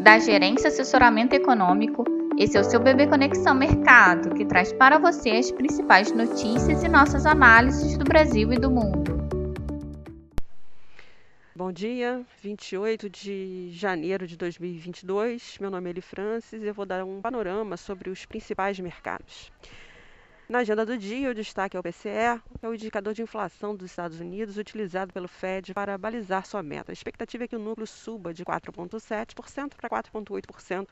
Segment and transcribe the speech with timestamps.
[0.00, 2.04] da Gerência Assessoramento Econômico.
[2.38, 6.88] Esse é o seu Bebê Conexão Mercado, que traz para você as principais notícias e
[6.88, 9.20] nossas análises do Brasil e do mundo.
[11.54, 15.58] Bom dia, 28 de janeiro de 2022.
[15.60, 19.52] Meu nome é Eli Francis e eu vou dar um panorama sobre os principais mercados.
[20.50, 23.76] Na agenda do dia, o destaque é o PCE, que é o indicador de inflação
[23.76, 26.90] dos Estados Unidos utilizado pelo Fed para balizar sua meta.
[26.90, 30.88] A expectativa é que o núcleo suba de 4,7% para 4,8%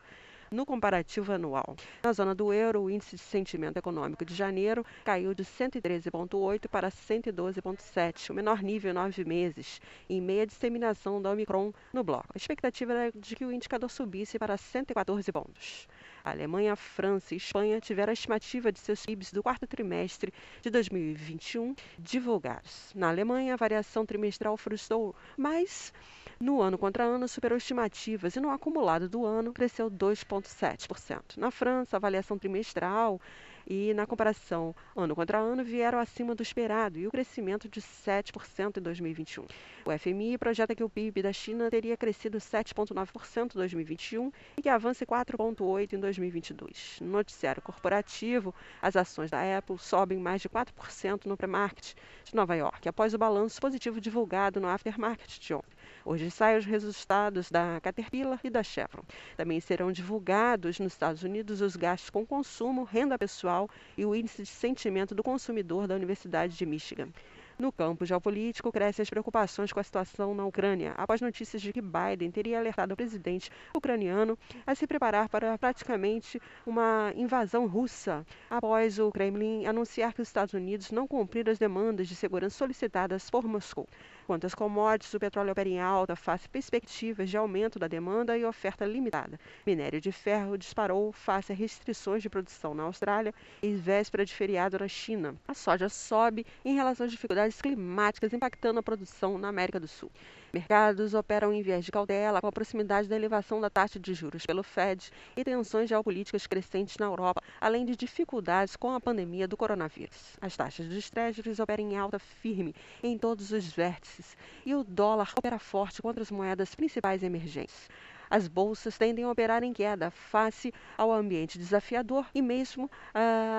[0.51, 1.77] no comparativo anual.
[2.05, 6.88] Na zona do euro, o índice de sentimento econômico de janeiro caiu de 113,8 para
[6.88, 12.29] 112,7, o menor nível em nove meses, em meia disseminação da Omicron no bloco.
[12.33, 15.88] A expectativa era de que o indicador subisse para 114 pontos.
[16.25, 19.67] A Alemanha, a França e a Espanha tiveram a estimativa de seus PIBs do quarto
[19.67, 22.93] trimestre de 2021 divulgados.
[22.95, 25.93] Na Alemanha, a variação trimestral frustrou, mas
[26.41, 31.37] no ano contra ano superou estimativas e no acumulado do ano cresceu 2,7%.
[31.37, 33.21] Na França, a avaliação trimestral
[33.69, 38.79] e na comparação ano contra ano vieram acima do esperado e o crescimento de 7%
[38.79, 39.45] em 2021.
[39.85, 44.69] O FMI projeta que o PIB da China teria crescido 7,9% em 2021 e que
[44.71, 46.99] avance 4,8% em 2022.
[47.02, 51.95] No noticiário corporativo, as ações da Apple sobem mais de 4% no pré-market
[52.25, 55.77] de Nova York, após o balanço positivo divulgado no aftermarket de ontem.
[56.05, 59.03] Hoje saem os resultados da Caterpillar e da Chevron.
[59.37, 64.43] Também serão divulgados nos Estados Unidos os gastos com consumo, renda pessoal e o índice
[64.43, 67.09] de sentimento do consumidor da Universidade de Michigan.
[67.59, 71.82] No campo geopolítico, crescem as preocupações com a situação na Ucrânia, após notícias de que
[71.82, 79.00] Biden teria alertado o presidente ucraniano a se preparar para praticamente uma invasão russa, após
[79.00, 83.44] o Kremlin anunciar que os Estados Unidos não cumpriram as demandas de segurança solicitadas por
[83.44, 83.88] Moscou.
[84.25, 88.44] Quanto às commodities, o petróleo opera em alta face perspectivas de aumento da demanda e
[88.44, 89.41] oferta limitada.
[89.66, 94.78] Minério de ferro disparou face a restrições de produção na Austrália e véspera de feriado
[94.78, 95.34] na China.
[95.48, 100.10] A soja sobe em relação às dificuldades climáticas impactando a produção na América do Sul.
[100.53, 104.44] Mercados operam em viés de cautela com a proximidade da elevação da taxa de juros
[104.44, 109.56] pelo Fed e tensões geopolíticas crescentes na Europa, além de dificuldades com a pandemia do
[109.56, 110.36] coronavírus.
[110.41, 115.32] As taxas dos treasuries operam em alta firme em todos os vértices e o dólar
[115.36, 117.88] opera forte contra as moedas principais emergentes.
[118.31, 122.91] As bolsas tendem a operar em queda face ao ambiente desafiador e mesmo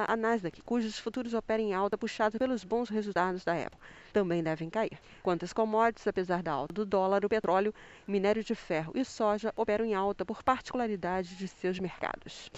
[0.08, 3.80] a Nasdaq, cujos futuros operam em alta puxada pelos bons resultados da Apple,
[4.14, 5.00] também devem cair.
[5.24, 7.74] Quanto às commodities, apesar da alta do dólar, o petróleo,
[8.08, 12.52] minério de ferro e soja operam em alta por particularidade de seus mercados.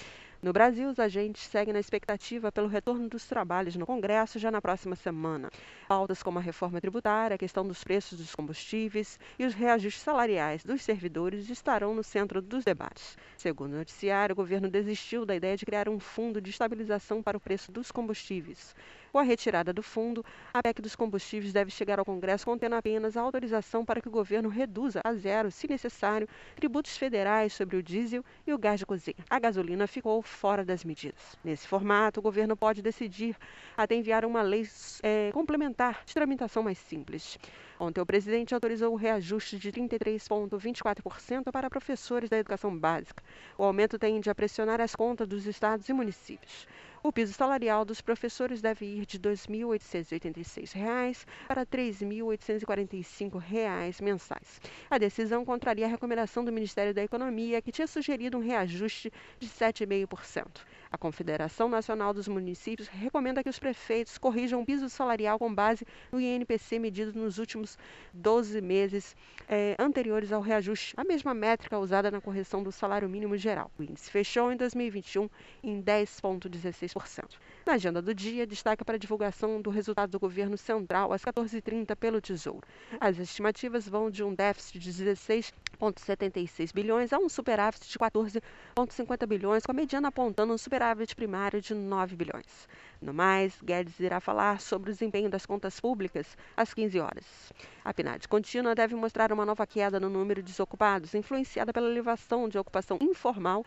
[0.43, 4.59] No Brasil, os agentes seguem na expectativa pelo retorno dos trabalhos no Congresso já na
[4.59, 5.51] próxima semana.
[5.87, 10.63] Pautas como a reforma tributária, a questão dos preços dos combustíveis e os reajustes salariais
[10.63, 13.15] dos servidores estarão no centro dos debates.
[13.37, 17.37] Segundo o noticiário, o governo desistiu da ideia de criar um fundo de estabilização para
[17.37, 18.73] o preço dos combustíveis.
[19.11, 20.23] Com a retirada do fundo,
[20.53, 24.11] a PEC dos combustíveis deve chegar ao Congresso contendo apenas a autorização para que o
[24.11, 28.85] governo reduza a zero, se necessário, tributos federais sobre o diesel e o gás de
[28.85, 29.17] cozinha.
[29.29, 31.37] A gasolina ficou fora das medidas.
[31.43, 33.35] Nesse formato, o governo pode decidir
[33.75, 34.65] até enviar uma lei
[35.03, 37.37] é, complementar de tramitação mais simples.
[37.81, 43.23] Ontem, o presidente autorizou o reajuste de 33,24% para professores da educação básica.
[43.57, 46.67] O aumento tende a pressionar as contas dos estados e municípios.
[47.03, 54.61] O piso salarial dos professores deve ir de R$ 2.886 para R$ 3.845 mensais.
[54.87, 59.49] A decisão contraria a recomendação do Ministério da Economia, que tinha sugerido um reajuste de
[59.49, 60.61] 7,5%.
[60.91, 65.87] A Confederação Nacional dos Municípios recomenda que os prefeitos corrijam o piso salarial com base
[66.11, 67.77] no INPC medido nos últimos
[68.13, 69.15] 12 meses
[69.47, 73.71] eh, anteriores ao reajuste, a mesma métrica usada na correção do salário mínimo geral.
[73.79, 75.29] O índice fechou em 2021
[75.63, 77.37] em 10,16%.
[77.65, 81.95] Na agenda do dia, destaca para a divulgação do resultado do governo central às 14h30
[81.95, 82.67] pelo Tesouro.
[82.99, 89.65] As estimativas vão de um déficit de 16,76 bilhões a um superávit de 14,50 bilhões,
[89.65, 92.67] com a mediana apontando um superávit superávit primário de 9 bilhões.
[92.99, 97.53] No mais, Guedes irá falar sobre o desempenho das contas públicas às 15 horas.
[97.85, 102.49] A PNAD contínua deve mostrar uma nova queda no número de desocupados, influenciada pela elevação
[102.49, 103.63] de ocupação informal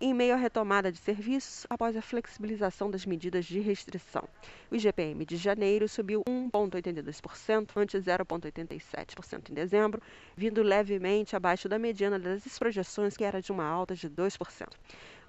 [0.00, 4.26] em meio à retomada de serviços após a flexibilização das medidas de restrição.
[4.70, 10.02] O IGPM de janeiro subiu 1,82%, ante 0,87% em dezembro,
[10.36, 14.68] vindo levemente abaixo da mediana das projeções, que era de uma alta de 2%.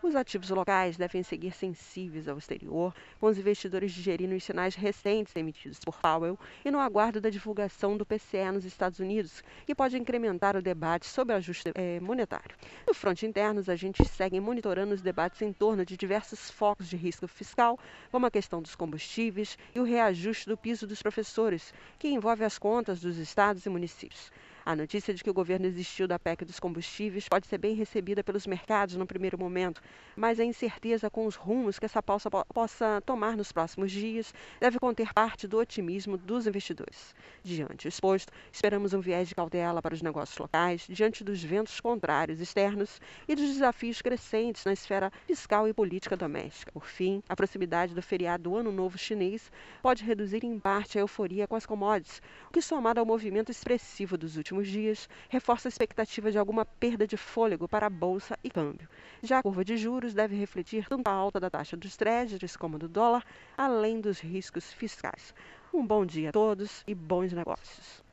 [0.06, 5.36] Os ativos locais devem seguir sensíveis ao exterior, com os investidores digerindo os sinais recentes
[5.36, 9.98] emitidos por Powell e no aguardo da divulgação do PCE nos Estados Unidos, que pode
[9.98, 12.56] incrementar o debate sobre o ajuste é, monetário.
[12.86, 16.96] No fronte interno, os agentes seguem monitorando os debates em torno de diversos focos de
[16.96, 17.80] risco fiscal,
[18.12, 22.60] como a questão dos combustíveis e o reajuste do piso dos professores, que envolve as
[22.60, 24.31] contas dos estados e municípios.
[24.68, 28.24] A notícia de que o governo desistiu da PEC dos combustíveis pode ser bem recebida
[28.24, 29.80] pelos mercados no primeiro momento,
[30.16, 34.80] mas a incerteza com os rumos que essa pausa possa tomar nos próximos dias deve
[34.80, 37.14] conter parte do otimismo dos investidores.
[37.44, 42.42] Diante exposto, esperamos um viés de cautela para os negócios locais, diante dos ventos contrários
[42.42, 46.72] externos e dos desafios crescentes na esfera fiscal e política doméstica.
[46.72, 49.52] Por fim, a proximidade do feriado do Ano Novo Chinês
[49.84, 52.20] pode reduzir em parte a euforia com as commodities,
[52.50, 56.66] o que, somado ao movimento expressivo dos últimos últimos dias reforça a expectativa de alguma
[56.66, 58.88] perda de fôlego para a bolsa e câmbio.
[59.22, 62.80] Já a curva de juros deve refletir tanto a alta da taxa dos treasuries como
[62.80, 63.24] do dólar,
[63.57, 65.34] além dos riscos fiscais.
[65.74, 68.04] Um bom dia a todos e bons negócios.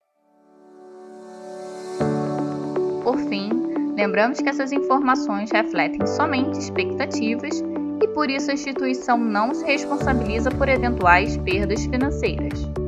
[3.04, 3.50] Por fim,
[3.96, 7.62] lembramos que essas informações refletem somente expectativas
[8.02, 12.81] e por isso a instituição não se responsabiliza por eventuais perdas financeiras.